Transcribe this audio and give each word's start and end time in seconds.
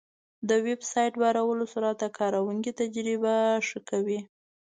د 0.47 0.49
ویب 0.65 0.81
سایټ 0.91 1.13
بارولو 1.21 1.65
سرعت 1.73 1.97
د 2.01 2.05
کارونکي 2.17 2.71
تجربه 2.81 3.35
ښه 3.67 3.79
کوي. 3.89 4.19